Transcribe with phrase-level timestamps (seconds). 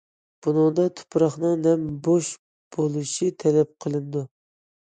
[0.45, 2.31] بۇنىڭدا تۇپراقنىڭ نەم، بوش
[2.77, 4.27] بولۇشى تەلەپ قىلىنىدۇ.